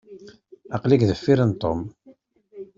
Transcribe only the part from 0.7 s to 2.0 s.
Aql-ik deffir n Tom.